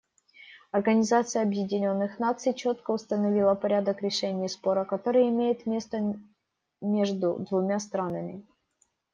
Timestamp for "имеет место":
5.29-6.15